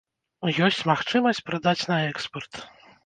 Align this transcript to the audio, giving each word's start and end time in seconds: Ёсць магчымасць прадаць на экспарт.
Ёсць 0.67 0.79
магчымасць 0.91 1.43
прадаць 1.49 1.85
на 1.93 2.01
экспарт. 2.09 2.53